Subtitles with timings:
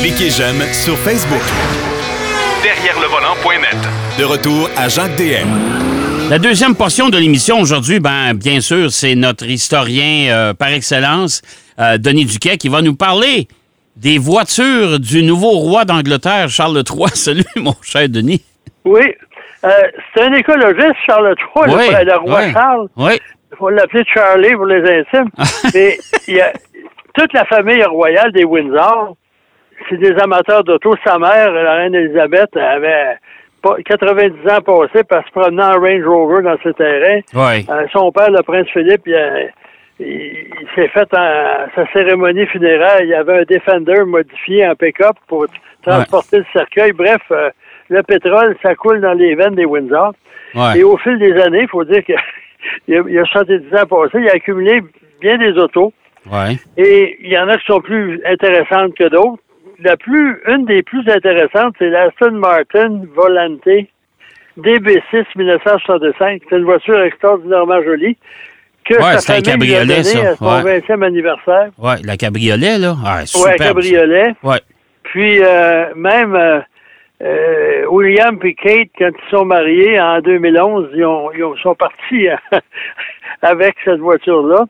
[0.00, 1.40] Cliquez j'aime sur Facebook.
[2.62, 3.76] Derrière le volant.net.
[4.18, 5.48] De retour à Jacques DM.
[6.28, 11.42] La deuxième portion de l'émission aujourd'hui, ben, bien sûr, c'est notre historien euh, par excellence,
[11.78, 13.46] euh, Denis Duquet, qui va nous parler
[13.96, 17.08] des voitures du nouveau roi d'Angleterre, Charles III.
[17.14, 18.42] Salut, mon cher Denis.
[18.84, 19.14] Oui.
[19.64, 19.68] Euh,
[20.14, 22.52] c'est un écologiste, Charles III, Oui, le, le roi oui.
[22.52, 22.88] Charles.
[22.96, 23.12] Oui.
[23.52, 25.30] Il faut l'appeler Charlie pour les intimes.
[25.74, 26.52] Mais il y a
[27.14, 29.16] toute la famille royale des Windsor,
[29.90, 30.94] c'est des amateurs d'auto.
[31.04, 33.16] Sa mère, la reine Elisabeth, avait
[33.62, 37.20] pas- 90 ans passés par se promener en Range Rover dans ses terrains.
[37.68, 39.40] Euh, son père, le prince Philippe, il, a-
[39.98, 43.02] il- il s'est fait en- sa cérémonie funéraire.
[43.02, 45.46] Il y avait un Defender modifié en pick-up pour
[45.82, 46.92] transporter le cercueil.
[46.92, 47.50] Bref, euh,
[47.90, 50.12] le pétrole, ça coule dans les veines des Windsor.
[50.54, 50.78] Ouais.
[50.78, 52.12] Et au fil des années, il faut dire que
[52.88, 54.80] il a, il a 70 ans passés, il a accumulé
[55.20, 55.92] bien des autos.
[56.30, 56.56] Ouais.
[56.76, 59.42] Et il y en a qui sont plus intéressantes que d'autres.
[59.82, 63.66] La plus, une des plus intéressantes, c'est l'Aston Martin Volante
[64.58, 66.42] DB6 1965.
[66.48, 68.16] C'est une voiture extraordinairement jolie
[68.84, 70.30] que Ouais, c'est un cabriolet, ça.
[70.30, 70.80] à son Ouais.
[70.80, 71.68] 20e anniversaire.
[71.78, 72.94] Ouais, la cabriolet, là.
[73.04, 74.34] Ah, un cabriolet.
[74.42, 74.58] Ouais.
[75.04, 76.60] Puis euh, même euh,
[77.22, 81.74] euh, William et Kate, quand ils sont mariés en 2011, ils, ont, ils ont- sont
[81.74, 82.28] partis
[83.42, 84.64] avec cette voiture-là.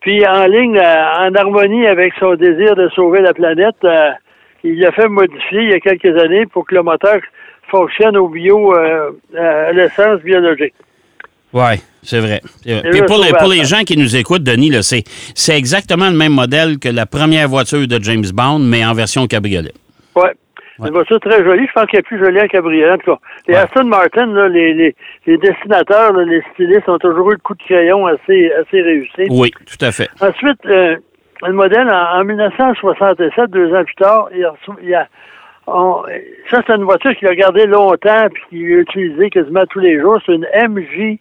[0.00, 4.10] Puis en ligne, euh, en harmonie avec son désir de sauver la planète, euh,
[4.64, 7.20] il l'a fait modifier il y a quelques années pour que le moteur
[7.70, 10.74] fonctionne au bio, euh, à l'essence biologique.
[11.52, 12.40] Oui, c'est vrai.
[12.66, 12.82] Vrai.
[12.90, 15.04] Puis pour, les, pour les gens qui nous écoutent, Denis, c'est,
[15.36, 19.26] c'est exactement le même modèle que la première voiture de James Bond, mais en version
[19.28, 19.72] cabriolet.
[20.16, 20.32] Ouais.
[20.80, 21.66] Une voiture très jolie.
[21.68, 22.90] Je pense qu'elle est plus jolie en cabriolet.
[22.90, 23.60] En tout cas, les Ouais.
[23.60, 27.54] Aston Martin, là, les, les, les dessinateurs, là, les stylistes ont toujours eu le coup
[27.54, 29.26] de crayon assez, assez réussi.
[29.30, 30.08] Oui, tout à fait.
[30.20, 30.96] Ensuite, euh,
[31.46, 35.08] le modèle, en, en 1967, deux ans plus tard, il a, il y a-
[35.66, 36.02] on-
[36.50, 39.98] ça, c'est une voiture qu'il a gardée longtemps puis qu'il a utilisée quasiment tous les
[40.00, 40.18] jours.
[40.26, 41.18] C'est une MJC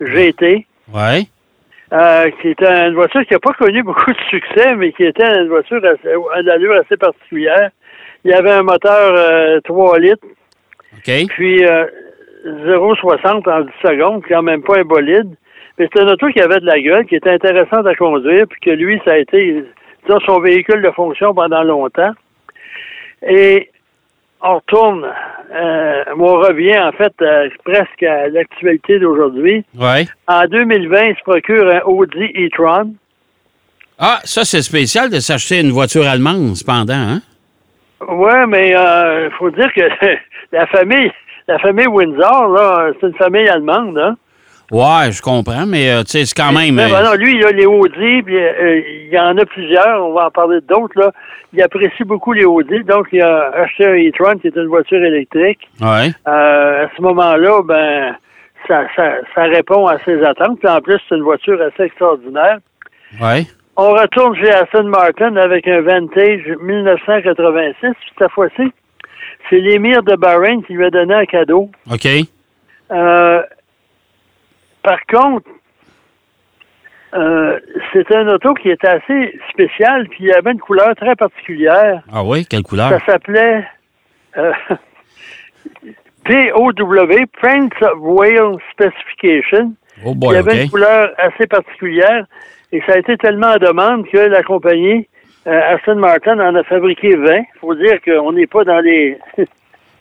[0.00, 0.66] GT.
[0.92, 1.28] Oui.
[1.92, 5.26] Euh, qui est une voiture qui n'a pas connu beaucoup de succès, mais qui était
[5.40, 7.70] une voiture assez, à l'allure assez particulière.
[8.24, 10.24] Il y avait un moteur euh, 3 litres,
[10.96, 11.10] OK.
[11.30, 11.86] puis euh,
[12.46, 15.34] 0,60 en 10 secondes, quand même pas un bolide.
[15.80, 18.60] Mais c'était une auto qui avait de la gueule, qui était intéressante à conduire, puis
[18.60, 19.64] que lui, ça a été
[20.26, 22.10] son véhicule de fonction pendant longtemps.
[23.26, 23.70] Et
[24.42, 25.06] on retourne,
[25.54, 29.64] euh, on revient en fait euh, presque à l'actualité d'aujourd'hui.
[29.78, 30.06] Oui.
[30.28, 32.94] En 2020, il se procure un Audi e-tron.
[33.98, 37.20] Ah, ça, c'est spécial de s'acheter une voiture allemande, cependant, hein?
[38.06, 39.80] Ouais, mais il faut dire que
[40.52, 41.10] la famille,
[41.48, 44.16] la famille Windsor, là, c'est une famille allemande, hein?
[44.70, 46.74] Ouais, je comprends, mais euh, tu sais, c'est quand même.
[46.74, 50.04] Mais, ben non, lui, il a les Audi, puis euh, il y en a plusieurs,
[50.06, 51.12] on va en parler d'autres, là.
[51.52, 55.02] Il apprécie beaucoup les Audi, donc il a acheté un e-tron qui est une voiture
[55.02, 55.68] électrique.
[55.80, 56.12] ouais.
[56.28, 58.14] Euh, à ce moment-là, ben,
[58.68, 60.60] ça, ça, ça répond à ses attentes.
[60.60, 62.58] Puis en plus, c'est une voiture assez extraordinaire.
[63.20, 63.46] Ouais.
[63.76, 67.92] On retourne chez Aston Martin avec un Vantage 1986.
[68.18, 68.70] Cette fois-ci,
[69.48, 71.70] c'est l'émir de Bahreïn qui lui a donné un cadeau.
[71.90, 72.06] OK.
[72.92, 73.42] Euh,
[74.82, 75.48] par contre,
[77.14, 77.58] euh,
[77.92, 82.02] c'était un auto qui était assez spécial, puis il avait une couleur très particulière.
[82.12, 82.88] Ah oui, quelle couleur?
[82.90, 83.66] Ça s'appelait
[84.36, 84.52] euh,
[86.24, 89.74] POW, Prince of Wales Specification.
[90.04, 92.26] Oh il boy, y avait une couleur assez particulière
[92.72, 95.08] et ça a été tellement en demande que la compagnie
[95.46, 97.38] euh, Aston Martin en a fabriqué 20.
[97.38, 99.18] Il faut dire qu'on n'est pas dans les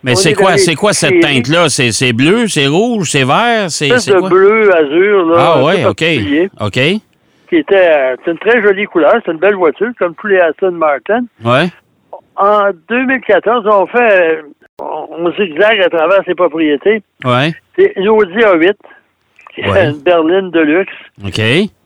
[0.03, 1.67] Mais c'est quoi, c'est quoi cette teinte-là?
[1.69, 4.29] C'est, bleu, c'est rouge, c'est vert, c'est, de quoi?
[4.29, 6.03] bleu azur là, Ah ouais, OK.
[6.61, 6.79] OK.
[7.49, 10.39] qui était euh, c'est une très jolie couleur, c'est une belle voiture comme tous les
[10.39, 11.25] Aston Martin.
[11.43, 11.67] Ouais.
[12.37, 14.41] En 2014, on fait euh,
[14.81, 17.01] on, zigzague à travers ses propriétés.
[17.25, 17.53] Ouais.
[17.77, 18.73] C'est une Audi A8
[19.53, 19.79] qui Ouais.
[19.85, 20.93] est une berline de luxe.
[21.25, 21.41] OK.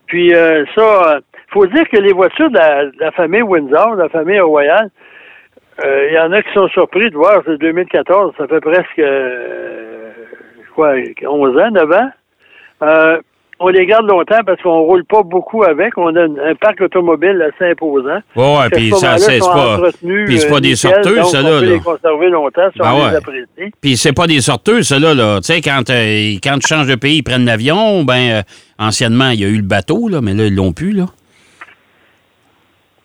[0.05, 3.95] Puis euh, ça, il faut dire que les voitures de la, de la famille Windsor,
[3.95, 4.89] de la famille royale, euh,
[5.81, 10.11] il y en a qui sont surpris de voir, c'est 2014, ça fait presque, euh,
[10.75, 10.93] quoi,
[11.25, 12.09] 11 ans, 9 ans.
[12.83, 13.17] Euh,
[13.59, 15.97] on les garde longtemps parce qu'on roule pas beaucoup avec.
[15.97, 18.19] On a un, parc automobile assez imposant.
[18.35, 19.79] Ouais, ouais, Puis ça, c'est, pas.
[20.25, 21.71] Puis c'est pas euh, des sorteuses, ça, on là, peut là.
[21.71, 23.15] les conserver longtemps si Ben on les ouais.
[23.15, 23.73] apprécie.
[23.81, 25.13] Puis c'est pas des sorteuses, ça, là.
[25.13, 25.39] là.
[25.39, 28.41] Tu sais, quand, euh, quand tu changes de pays, ils prennent l'avion, ben, euh,
[28.79, 31.05] anciennement, il y a eu le bateau, là, mais là, ils l'ont plus, là.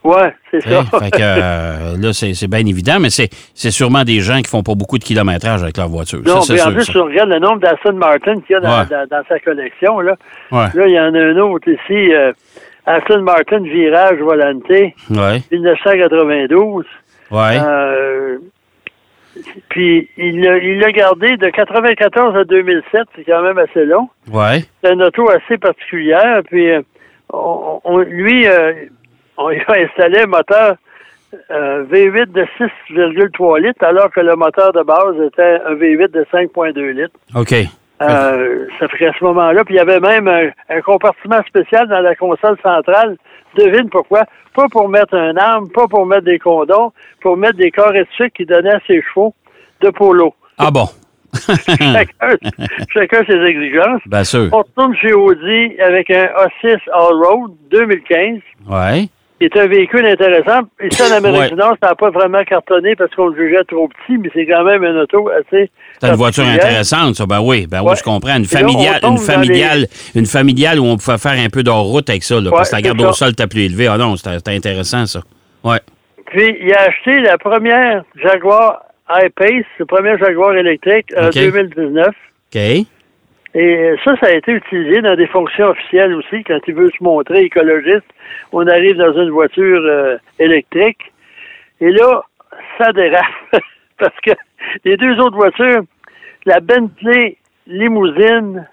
[0.09, 0.85] Ouais, c'est sais, ça.
[0.85, 4.49] fait que euh, là, c'est, c'est bien évident, mais c'est, c'est sûrement des gens qui
[4.51, 6.21] font pas beaucoup de kilométrage avec leur voiture.
[6.25, 6.93] Non, ça, mais en sûr, plus, ça.
[6.93, 8.87] tu regardes le nombre d'Aston Martin qu'il y a dans, Ouais.
[8.91, 10.01] dans- dans sa collection.
[10.01, 10.15] Là.
[10.53, 10.67] Ouais.
[10.75, 12.13] là, il y en a un autre ici.
[12.15, 12.33] euh,
[12.87, 15.43] Aston Martin Virage Volante, Ouais.
[15.53, 16.85] 1992.
[17.31, 17.59] Ouais.
[17.63, 18.39] Euh,
[19.69, 24.09] puis il l'a gardé de 94 à 2007, c'est quand même assez long.
[24.33, 24.65] Ouais.
[24.83, 26.41] C'est une auto assez particulière.
[26.49, 26.81] Puis euh,
[27.33, 28.73] on, on- lui, euh,
[29.39, 30.77] on lui a installé un moteur
[31.51, 32.47] euh, V8 de
[32.91, 37.19] 6,3 litres, alors que le moteur de base était un V8 de 5,2 litres.
[37.35, 37.55] OK.
[38.01, 41.89] Euh, ça fait qu'à ce moment-là, puis il y avait même un, un compartiment spécial
[41.89, 43.17] dans la console centrale.
[43.57, 44.25] Devine pourquoi?
[44.55, 48.37] Pas pour mettre un arme, pas pour mettre des condons, pour mettre des corps sucre
[48.37, 49.35] qui donnaient à ses chevaux
[49.81, 50.35] de polo.
[50.59, 50.87] Ah bon?
[51.47, 52.37] chacun,
[52.93, 54.01] chacun ses exigences.
[54.07, 54.49] Bien sûr.
[54.53, 58.41] On retourne chez Audi avec un A6 All-Road 2015,
[58.71, 59.09] Ouais.
[59.39, 60.61] Qui est un véhicule intéressant.
[60.83, 61.49] Ici, en Amérique Ouais.
[61.51, 64.47] du Nord, ça n'a pas vraiment cartonné parce qu'on le jugeait trop petit, mais c'est
[64.47, 65.71] quand même une auto assez.
[66.01, 67.27] C'est une voiture intéressante, ça.
[67.27, 68.37] Ben oui, ben oui, je comprends.
[68.37, 72.25] Une là, familiale, une familiale, une familiale où on pouvait faire un peu d'hors-route avec
[72.25, 73.87] ça, là, parce que la garde c'est au sol était plus élevée.
[73.87, 75.21] Ah non, c'était intéressant, ça.
[75.65, 75.79] Ouais.
[76.27, 81.35] Puis, il a acheté la première Jaguar I-Pace, le premier Jaguar électrique, en OK.
[81.35, 82.09] 2019.
[82.09, 82.87] OK.
[83.55, 86.45] Et ça, ça a été utilisé dans des fonctions officielles aussi.
[86.45, 88.05] Quand il veut se montrer écologiste,
[88.53, 91.01] on arrive dans une voiture euh, électrique.
[91.81, 92.23] Et là,
[92.79, 93.25] ça dérape.
[93.99, 94.33] Parce que
[94.85, 95.83] les deux autres voitures,
[96.47, 97.37] la Bentley
[97.67, 98.67] Limousine,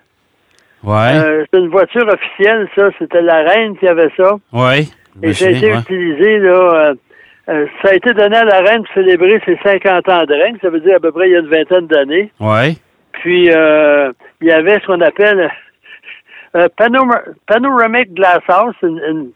[0.83, 1.15] Ouais.
[1.15, 2.89] euh, c'est une voiture officielle, ça.
[2.99, 4.33] C'était la reine qui avait ça.
[4.53, 4.81] ouais.
[5.23, 5.79] Et ça a été ouais.
[5.79, 6.93] utilisé, là.
[7.49, 10.57] euh, ça a été donné à la reine pour célébrer ses 50 ans de règne.
[10.61, 12.29] Ça veut dire à peu près il y a une vingtaine d'années.
[12.39, 12.73] Ouais.
[13.13, 14.11] Puis, euh,
[14.41, 15.49] il y avait ce qu'on appelle
[16.55, 19.29] euh, panoma- panoramic glass house, une- une-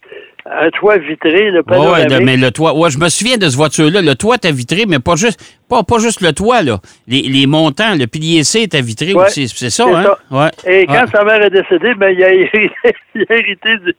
[0.45, 2.09] un toit vitré, le panoramique.
[2.11, 2.73] le- mais le toit.
[2.73, 4.01] Ouais, je me souviens de cette voiture-là.
[4.01, 6.77] Le toit était vitré, mais pas juste, pas, pas juste le toit, là.
[7.07, 9.47] Les, les montants, le pilier C était vitré Ouais, aussi.
[9.49, 10.03] C'est ça, hein?
[10.03, 10.17] ça.
[10.31, 10.49] Ouais.
[10.65, 12.71] Et quand sa mère est décédée, ben, il a hérité,
[13.15, 13.95] il a hérité du,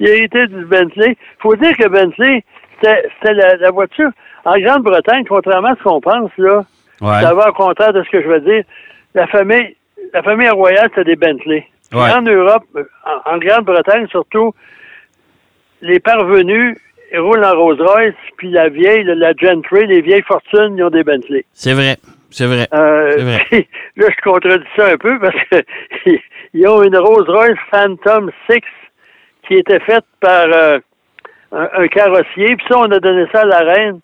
[0.00, 1.16] il a hérité du Bentley.
[1.38, 2.42] faut dire que Bentley,
[2.82, 4.10] c'était la, la voiture.
[4.44, 6.64] En Grande-Bretagne, contrairement à ce qu'on pense, là,
[7.00, 7.20] Ouais.
[7.22, 8.64] ça va au contraire de ce que je veux dire.
[9.14, 9.76] La famille,
[10.12, 11.66] la famille royale, c'était des Bentley.
[11.92, 12.10] Ouais.
[12.10, 12.64] En Europe,
[13.04, 14.54] en, en Grande-Bretagne surtout,
[15.82, 16.76] les parvenus
[17.12, 21.04] ils roulent en Rolls-Royce, puis la vieille, la Gentry, les vieilles fortunes, ils ont des
[21.04, 21.44] Bentley.
[21.52, 21.96] C'est vrai.
[22.30, 22.66] C'est vrai.
[22.72, 23.44] Euh, vrai.
[23.50, 25.62] puis là, je contredis ça un peu parce que
[26.54, 28.60] ils ont une Rolls-Royce Phantom 6
[29.46, 30.78] qui était faite par euh,
[31.52, 32.56] un, un carrossier.
[32.56, 34.00] Puis ça, on a donné ça à la reine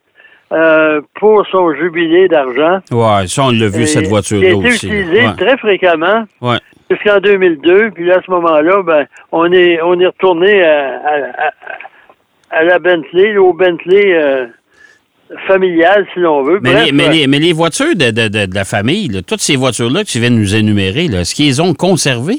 [0.53, 2.79] euh, pour son jubilé d'argent.
[2.91, 4.87] Ouais, ça, on l'a vu, Et cette Qui a voiture-là été aussi.
[4.87, 5.29] utilisé là.
[5.31, 5.37] Ouais.
[5.47, 6.56] très fréquemment Ouais.
[6.91, 7.91] jusqu'en 2002.
[7.91, 12.65] Puis là, à ce moment-là, ben, on est on est retourné à, à- à- à
[12.65, 14.47] la Bentley, au Bentley euh,
[15.47, 16.61] familial, si l'on veut.
[16.62, 19.09] Mais, Bref, les, mais, euh, les, mais les voitures de, de, de, de la famille,
[19.09, 22.37] là, toutes ces voitures-là que tu viens de nous énumérer, est-ce qu'ils ont conservé?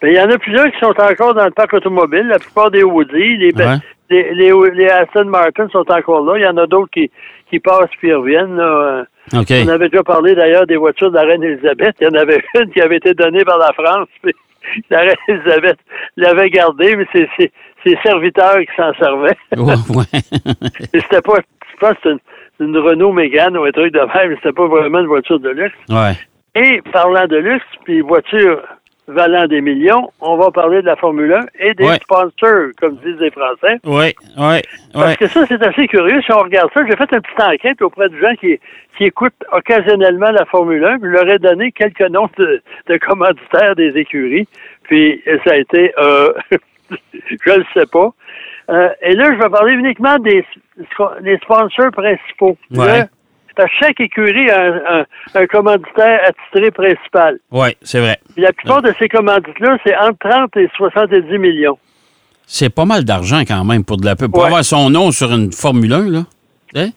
[0.00, 2.26] Ben, il y en a plusieurs qui sont encore dans le parc automobile.
[2.28, 3.76] La plupart des Audi, les, Ouais.
[4.10, 6.36] Les, les, les Aston Martin sont encore là.
[6.38, 7.10] Il y en a d'autres qui,
[7.50, 8.56] qui passent puis reviennent.
[8.56, 9.04] là.
[9.32, 11.96] On avait déjà parlé d'ailleurs des voitures de la reine Elisabeth.
[12.00, 14.08] Il y en avait une qui avait été donnée par la France.
[14.22, 14.34] puis
[14.90, 15.78] la reine Elisabeth
[16.16, 17.52] l'avait gardée, mais c'est c'est
[17.84, 19.36] ses serviteurs qui s'en servaient.
[19.56, 20.20] Ouais, ouais.
[20.94, 21.34] C'était pas,
[21.72, 22.18] je pense une,
[22.60, 25.50] une Renault Mégane ou un truc de même, mais c'était pas vraiment une voiture de
[25.50, 25.76] luxe.
[25.88, 26.12] ouais.
[26.54, 28.60] Et parlant de luxe, puis voiture
[29.08, 31.96] valant des millions, on va parler de la Formule 1 et des Ouais.
[31.96, 33.78] sponsors, comme disent les Français.
[33.84, 34.62] Ouais, ouais,
[34.92, 36.20] Parce que ça, c'est assez curieux.
[36.22, 38.58] Si on regarde ça, j'ai fait une petite enquête auprès de gens qui,
[38.96, 42.96] qui écoutent occasionnellement la Formule 1, puis je leur ai donné quelques noms de, de
[42.98, 44.46] commanditaires des écuries.
[44.84, 46.32] Puis ça a été, euh,
[46.90, 48.12] je le sais pas.
[48.70, 50.44] Euh, et là, je vais parler uniquement des,
[51.22, 52.56] des sponsors principaux.
[52.70, 53.04] Ouais.
[53.80, 57.38] Chaque écurie a un, un- un commanditaire attitré principal.
[57.50, 58.18] Ouais, c'est vrai.
[58.34, 61.78] Puis la plupart de ces commandites-là, c'est entre 30 et 70 millions.
[62.46, 64.30] C'est pas mal d'argent quand même pour de la pub.
[64.30, 64.46] Pour Ouais.
[64.46, 66.18] avoir son nom sur une Formule 1, là.
[66.76, 66.88] Hein?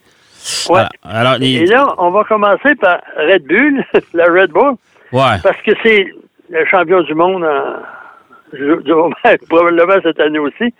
[0.70, 0.80] Ouais.
[0.80, 4.74] Alors, alors, les- Et là, on va commencer par Red Bull, la Red Bull,
[5.12, 5.38] ouais.
[5.42, 6.06] parce que c'est
[6.50, 9.14] le champion du monde en, du- du moment,
[9.48, 10.72] probablement cette année aussi.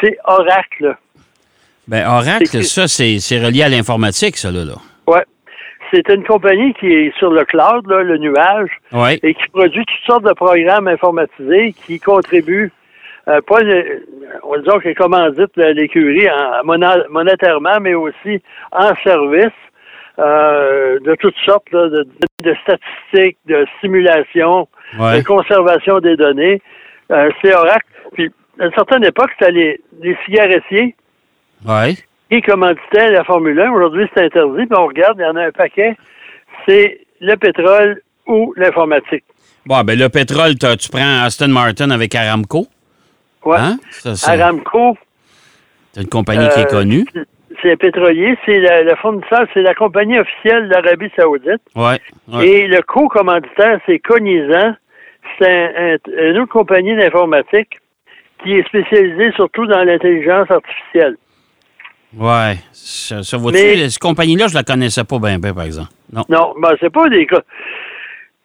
[0.00, 0.96] C'est Oracle.
[1.88, 4.64] Ben, Oracle, ça, c'est c'est relié à l'informatique, ça, là.
[4.64, 4.74] là.
[5.92, 9.18] C'est une compagnie qui est sur le cloud, là, le nuage, Ouais.
[9.22, 12.70] et qui produit toutes sortes de programmes informatisés qui contribuent,
[13.28, 14.06] euh, pas, le-
[14.44, 16.28] on va dire que commandite l'écurie
[17.10, 18.42] monétairement, mais aussi
[18.72, 19.52] en service
[20.18, 22.06] euh, de toutes sortes là, de,
[22.42, 24.68] de statistiques, de simulations,
[24.98, 25.18] Ouais.
[25.20, 26.60] de conservation des données.
[27.10, 27.86] Euh, c'est Oracle.
[28.12, 30.94] Puis, à une certaine époque, c'était les, les cigarettiers
[31.66, 31.94] Ouais.
[32.30, 33.72] Qui commanditaient la Formule 1.
[33.72, 34.66] Aujourd'hui, c'est interdit.
[34.76, 35.96] On regarde, il y en a un paquet.
[36.68, 39.24] C'est le pétrole ou l'informatique.
[39.66, 42.66] Bon, ben, le pétrole, tu prends Aston Martin avec Aramco.
[43.44, 43.56] Ouais.
[43.58, 43.76] Hein?
[44.26, 44.96] Aramco,
[45.92, 47.04] c'est une compagnie qui est Euh, connue.
[47.62, 51.60] c'est un pétrolier, c'est le, fournisseur, c'est la compagnie officielle d'Arabie Saoudite.
[51.74, 51.98] Ouais.
[52.44, 54.74] Et le co-commanditaire, c'est Cognizant.
[55.38, 57.78] C'est un- un- une autre compagnie d'informatique
[58.42, 61.16] qui est spécialisée surtout dans l'intelligence artificielle.
[62.16, 62.56] Ouais.
[62.72, 65.88] Ça, ça vois-tu, Mais- cette compagnie-là, je la connaissais pas bien, bien, par exemple.
[66.12, 66.24] Non.
[66.28, 67.40] Non, ben, c'est pas des cas.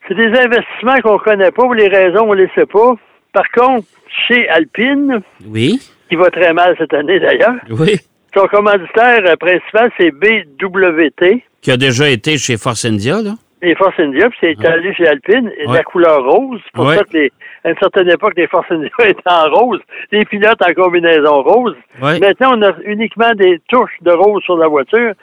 [0.07, 2.93] C'est des investissements qu'on connaît pas pour les raisons, on les sait pas.
[3.33, 3.87] Par contre,
[4.27, 5.79] chez Alpine, Oui.
[6.09, 7.95] qui va très mal cette année d'ailleurs, Oui.
[8.35, 11.43] son commanditaire principal, c'est BWT.
[11.61, 13.33] Qui a déjà été chez Force India, là.
[13.67, 15.77] Et Force India, puis c'est étalé chez Alpine, et Ouais.
[15.77, 16.61] la couleur rose.
[16.73, 16.97] Pour Ouais.
[16.97, 17.31] ça que les,
[17.63, 19.79] à une certaine époque, les Force India étaient en rose,
[20.11, 21.75] les pilotes en combinaison rose.
[21.99, 22.19] Ouais.
[22.19, 25.13] Maintenant, on a uniquement des touches de rose sur la voiture.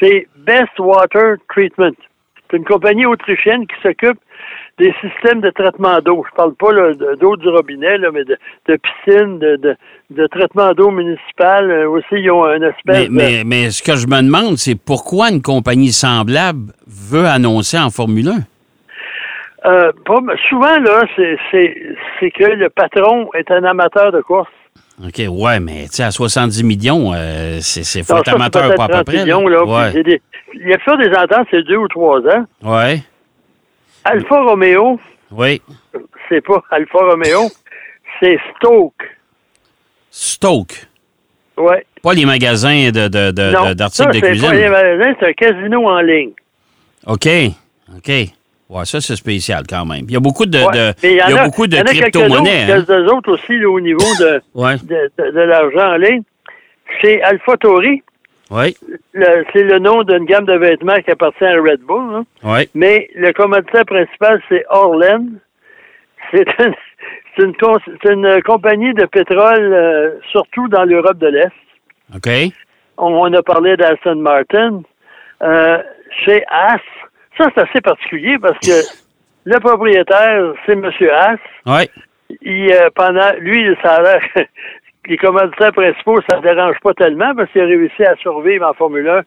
[0.00, 1.92] C'est Best Water Treatment.
[2.50, 4.18] C'est une compagnie autrichienne qui s'occupe
[4.78, 6.24] des systèmes de traitement d'eau.
[6.30, 6.72] Je parle pas
[7.20, 8.36] d'eau du robinet, là, mais de,
[8.68, 9.76] de piscine, de, de,
[10.10, 11.70] de traitement d'eau municipal.
[11.70, 13.12] Euh, aussi, ils ont une espèce Mais, de...
[13.12, 17.90] mais, mais ce que je me demande, c'est pourquoi une compagnie semblable veut annoncer en
[17.90, 18.32] Formule 1?
[19.64, 19.92] Euh,
[20.48, 21.38] souvent, là, c'est-
[22.30, 24.48] que le patron est un amateur de course.
[25.04, 28.74] OK, ouais, mais tu sais, à 70 millions, euh, c'est faut Non, être ça, amateur
[28.74, 29.16] pas à peu 30 près.
[29.18, 30.02] millions, là, ouais.
[30.02, 30.20] des-
[30.54, 32.44] il y a des ententes, c'est deux ou trois ans.
[32.62, 33.02] ouais,
[34.04, 34.98] Alfa Romeo,
[35.30, 35.60] oui.
[36.28, 37.50] c'est pas Alfa Romeo,
[38.20, 39.02] c'est Stoke.
[40.10, 40.86] Stoke.
[41.56, 41.86] Ouais.
[42.02, 44.70] Pas les magasins de- de- de- non, d'articles ça, de c'est pas les cuisine.
[44.70, 46.32] magasins, c'est un casino en ligne.
[47.06, 47.28] OK,
[47.96, 48.10] OK.
[48.70, 50.06] Ouais, ça, c'est spécial quand même.
[50.08, 50.72] Il y a beaucoup de, Ouais.
[50.72, 52.72] de- Mais il y a, beaucoup de il y en a quelques crypto-monnaies.
[52.78, 53.06] autres, hein.
[53.16, 56.22] autres aussi là, au niveau de, Ouais, de, de- l'argent en ligne.
[57.00, 58.02] Chez Alpha Tauri,
[59.14, 62.14] le- c'est le nom d'une gamme de vêtements qui appartient à Red Bull.
[62.14, 62.24] hein.
[62.44, 62.68] ouais.
[62.74, 65.38] Mais le commanditaire principal, c'est Orlen.
[67.36, 71.52] C'est une, compagnie de pétrole, euh, surtout dans l'Europe de l'Est.
[72.14, 72.28] OK.
[72.98, 74.82] On, on a parlé d'Aston Martin.
[75.42, 75.78] Euh,
[76.24, 76.78] chez Haas,
[77.38, 78.72] ça, c'est assez particulier parce que
[79.44, 80.90] le propriétaire, c'est M.
[81.10, 81.38] Haas.
[81.66, 81.88] Ouais.
[82.42, 84.22] Il, euh, pendant, lui, ça a l'air,
[85.08, 88.74] les commanditaires principaux, ça ne dérange pas tellement parce qu'il a réussi à survivre en
[88.74, 89.22] Formule 1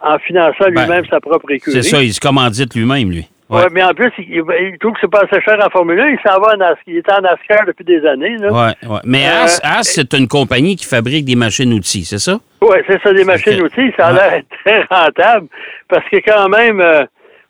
[0.00, 1.72] en finançant Ben, lui-même sa propre écurie.
[1.82, 3.28] C'est ça, il se commandite lui-même, lui.
[3.50, 3.62] Ouais.
[3.62, 3.68] Ouais.
[3.72, 6.08] mais en plus, il, il trouve que c'est pas assez cher en Formule 1.
[6.10, 6.76] Il s'en va en NASCAR.
[6.86, 8.36] Il est en NASCAR depuis des années.
[8.36, 8.52] Là.
[8.52, 8.98] Ouais.
[9.04, 12.38] Mais Euh, As, As, c'est une compagnie qui fabrique des machines-outils, c'est ça?
[12.60, 13.66] Ouais, c'est ça, des machines Ok.
[13.72, 13.90] outils.
[13.98, 14.18] Ça a Ouais.
[14.30, 15.46] l'air très rentable
[15.88, 17.04] parce que quand même, euh,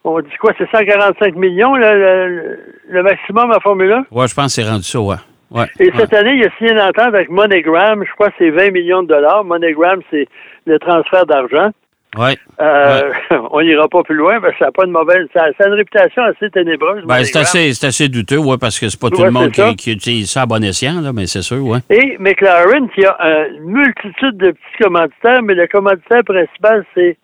[0.04, 2.58] on dit quoi, c'est 145 millions le, le-
[2.90, 4.04] le maximum en Formule 1.
[4.12, 5.16] Ouais, je pense que c'est rendu ça, ouais.
[5.50, 5.66] Ouais.
[5.80, 5.92] Et ouais.
[5.96, 8.04] cette année, il a signé une entente avec MoneyGram.
[8.04, 9.44] Je crois que c'est 20 millions de dollars.
[9.44, 10.26] MoneyGram, c'est
[10.66, 11.70] le transfert d'argent.
[12.16, 12.38] Ouais.
[12.60, 13.12] Euh,
[13.50, 15.26] on n'ira pas plus loin parce que ça n'a pas de mauvaise.
[15.34, 17.04] Ça, ça a une réputation assez ténébreuse.
[17.04, 19.70] Ben, c'est assez, c'est assez douteux, ouais, parce que c'est pas tout le monde c'est
[19.70, 21.80] qui, qui utilise ça à bon escient, là, mais c'est sûr, ouais.
[21.90, 27.18] Et McLaren, qui a une multitude de petits commanditaires, mais le commanditaire principal, c'est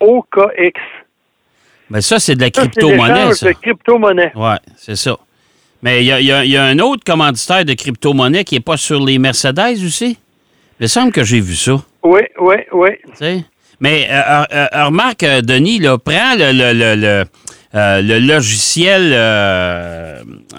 [0.00, 0.80] OKX.
[1.90, 3.48] Ben, ça, c'est de la c'est crypto-monnaie, ça.
[3.48, 4.32] de crypto-monnaie.
[4.36, 5.16] Ouais, c'est ça.
[5.82, 8.44] Mais il y a, il y a- il y a un autre commanditaire de crypto-monnaie
[8.44, 10.18] qui n'est pas sur les Mercedes aussi.
[10.80, 11.80] Il me semble que j'ai vu ça.
[12.02, 12.88] Oui, oui, oui.
[13.12, 13.44] tu sais?
[13.80, 14.20] Mais euh,
[14.52, 17.24] euh, euh, remarque, euh, Denis, là, prends le, le, le, le,
[17.76, 19.12] euh, le logiciel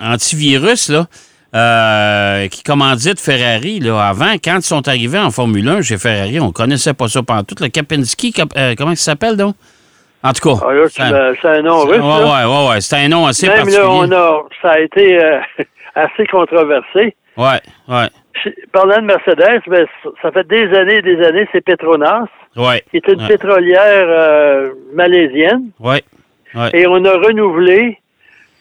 [0.01, 3.79] antivirus là, qui commandite Ferrari.
[3.79, 4.07] Là.
[4.07, 7.43] Avant, quand ils sont arrivés en Formule 1 chez Ferrari, on connaissait pas ça pendant
[7.43, 7.55] tout.
[7.59, 9.55] Le Kapinski, Kap- comment ça s'appelle donc?
[10.23, 10.65] En tout cas.
[10.99, 11.97] Ah, c'est un nom russe.
[11.97, 12.03] là.
[12.05, 12.81] ouais, ouais, ouais.
[12.81, 13.83] C'est un nom assez Même particulier.
[13.83, 15.39] là, on a, ça a été euh,
[15.95, 17.15] assez controversé.
[17.37, 18.07] Ouais, ouais,
[18.43, 19.85] Chez- Parlant de Mercedes, ben,
[20.21, 22.25] ça fait des années et des années, c'est Petronas,
[22.57, 22.83] ouais.
[22.91, 25.69] qui est une ouais, pétrolière euh, malaisienne.
[25.79, 26.01] ouais,
[26.55, 26.69] ouais.
[26.73, 27.97] Et on a renouvelé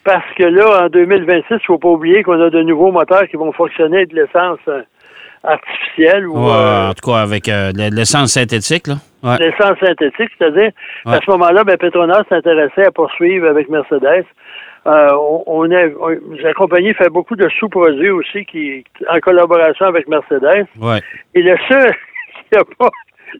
[0.05, 3.27] parce que là, en 2026, il ne faut pas oublier qu'on a de nouveaux moteurs
[3.27, 4.81] qui vont fonctionner avec de l'essence euh,
[5.43, 8.95] artificielle ou Ouais, euh, en tout cas, avec euh, l'essence synthétique, là.
[9.23, 9.37] Ouais.
[9.37, 10.29] l'essence synthétique.
[10.37, 10.71] C'est-à-dire,
[11.05, 11.15] Ouais.
[11.15, 14.25] à ce moment-là, ben, Petronas s'intéressait à poursuivre avec Mercedes.
[14.87, 19.85] Euh, on, on a, on- la compagnie fait beaucoup de sous-produits aussi qui, en collaboration
[19.87, 20.67] avec Mercedes.
[20.79, 21.01] Ouais.
[21.35, 21.91] Et le seul
[22.51, 22.89] qui n'a pas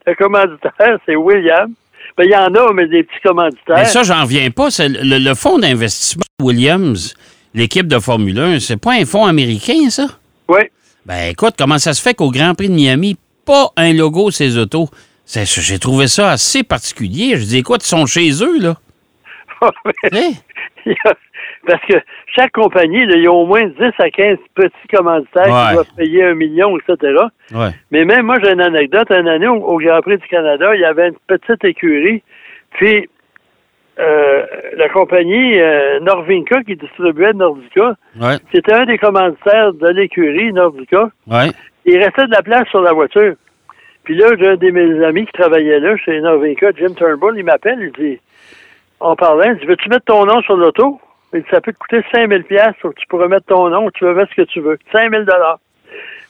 [0.07, 1.71] de commanditaire, c'est William.
[2.17, 3.77] Ben, il y en a, mais des petits commanditaires.
[3.77, 4.69] Mais ça, j'en reviens pas.
[4.69, 7.15] C'est le, le fonds d'investissement Williams,
[7.53, 10.07] l'équipe de Formule 1, c'est pas un fonds américain, ça?
[10.49, 10.61] Oui.
[11.09, 14.59] Ben écoute, comment ça se fait qu'au Grand Prix de Miami, pas un logo ces
[14.59, 14.89] autos?
[15.25, 17.31] J'ai trouvé ça assez particulier.
[17.35, 18.75] Je dis, écoute, ils sont chez eux, là.
[21.67, 21.95] Parce que
[22.35, 25.67] chaque compagnie, il y a au moins 10 à 15 petits commanditaires Ouais.
[25.69, 26.95] qui doivent payer un million, etc.
[27.55, 27.71] Ouais.
[27.89, 29.07] Mais même moi, j'ai une anecdote.
[29.09, 32.21] Une année, au, au Grand Prix du Canada, il y avait une petite écurie.
[32.73, 33.09] Puis,
[33.99, 34.45] euh,
[34.77, 38.37] la compagnie euh, Norvinca, qui distribuait Nordica, Ouais.
[38.53, 41.09] c'était un des commanditaires de l'écurie Nordica.
[41.27, 41.49] Ouais.
[41.85, 43.33] il restait de la place sur la voiture.
[44.03, 47.43] Puis là, j'ai un de mes amis qui travaillait là, chez Novica, Jim Turnbull, il
[47.43, 48.19] m'appelle, il dit,
[49.01, 50.99] on parlait, il dit, veux-tu mettre ton nom sur l'auto?
[51.33, 54.13] Il dit, ça peut te coûter 5000 pièces, tu pourrais mettre ton nom, tu veux
[54.15, 54.77] mettre ce que tu veux.
[54.91, 55.59] 5000 dollars.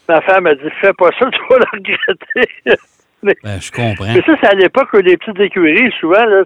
[0.10, 2.78] Ma femme a dit, fais pas ça, tu vas le regretter.
[3.24, 4.12] mais, ben, je comprends.
[4.14, 6.44] Mais ça, c'est à l'époque où les petites écuries, souvent, là,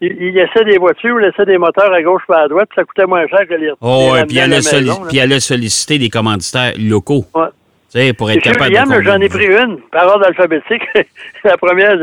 [0.00, 2.84] ils laissaient des voitures, ils laissaient des moteurs à gauche et à droite, puis ça
[2.84, 4.60] coûtait moins cher que les Oh, et puis il allait,
[5.08, 7.24] puis allait solliciter des commanditaires locaux.
[7.34, 7.48] Ouais.
[7.90, 10.82] Tu sais, pour être capable William, de j'en ai pris une, par ordre alphabétique.
[11.44, 11.96] la première,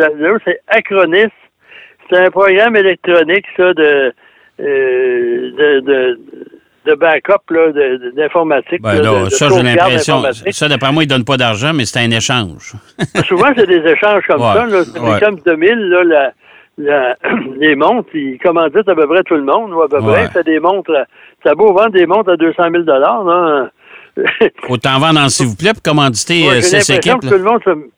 [0.43, 1.31] c'est Acronis.
[2.09, 4.13] C'est un programme électronique, ça, de,
[4.59, 6.19] euh, de, de,
[6.85, 7.51] de backup,
[8.15, 8.81] d'informatique.
[8.81, 10.23] Ben ça, j'ai l'impression.
[10.51, 12.73] Ça, d'après moi, ils donnent pas d'argent, mais c'est un échange.
[13.27, 14.65] Souvent, c'est des échanges comme Ouais, ça.
[14.65, 14.83] Là.
[14.83, 15.19] C'est ouais.
[15.19, 16.31] comme 2000, là, la,
[16.77, 17.15] la-
[17.57, 20.13] les montres, ils commanditent à peu près tout le monde, ou à peu Ouais.
[20.13, 20.29] près.
[20.33, 21.05] C'est des montres, à-
[21.45, 23.69] ça beau vendre des montres à 200 000 là.
[24.69, 27.19] Autant vendre en s'il vous plaît pour commanditer Moi, euh, ces équipes.
[27.21, 27.89] que tout le monde se-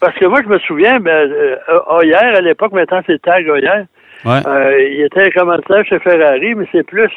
[0.00, 1.56] Parce que moi, je me souviens, ben, euh,
[2.04, 3.84] hier, à l'époque, maintenant c'est Tag hier,
[4.24, 4.40] Ouais.
[4.46, 7.10] euh, il était commanditaire chez Ferrari, mais c'est plus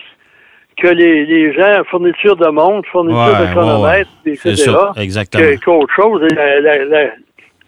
[0.78, 4.34] que les, les gens, fourniture de montres, fourniture Ouais, de chronomètres, ouais, ouais.
[4.34, 4.40] etc.
[4.44, 5.44] C'est ça, exactement.
[5.64, 6.22] Qu'autre chose.
[6.36, 7.06] La, la- la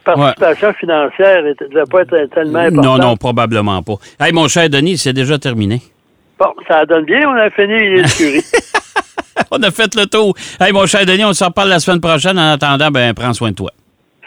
[0.06, 2.86] participation financière ne devait pas être tellement importante.
[2.86, 3.96] Non, non, probablement pas.
[4.20, 5.82] Hey, mon cher Denis, c'est déjà terminé.
[6.40, 8.44] Bon, ça donne bien, on a fini l'écurie.
[9.52, 10.34] On a fait le tour.
[10.60, 12.40] Hey, mon cher Denis, on s'en reparle la semaine prochaine.
[12.40, 13.70] En attendant, ben, prends soin de toi.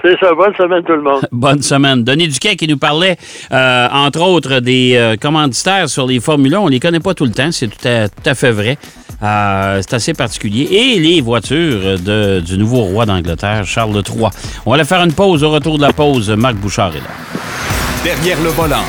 [0.03, 1.27] C'est ça, bonne semaine tout le monde.
[1.33, 2.05] Bonne semaine.
[2.05, 3.17] Denis Duquet qui nous parlait,
[3.53, 6.59] euh, entre autres, des euh, commanditaires sur les Formule 1.
[6.61, 8.79] On les connaît pas tout le temps, c'est tout à, tout à fait vrai.
[9.23, 10.69] Euh, c'est assez particulier.
[10.71, 14.27] Et les voitures de- du nouveau roi d'Angleterre, Charles III.
[14.65, 15.43] On va aller faire une pause.
[15.43, 17.41] Au retour de la pause, Marc Bouchard est là.
[18.05, 18.85] Derrière le volant.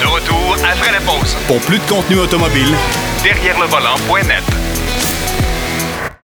[0.00, 1.36] De retour après la pause.
[1.46, 2.74] Pour plus de contenu automobile,
[3.22, 4.69] Derrière le volant.net.